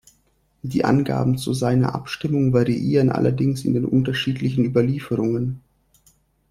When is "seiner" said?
1.53-1.93